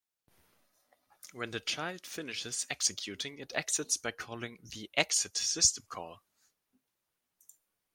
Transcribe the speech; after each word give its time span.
When 1.31 1.51
the 1.51 1.59
child 1.59 2.07
finishes 2.07 2.65
executing, 2.71 3.37
it 3.37 3.53
exits 3.53 3.97
by 3.97 4.09
calling 4.13 4.57
the 4.63 4.89
"exit" 4.95 5.37
system 5.37 5.85
call. 5.89 6.23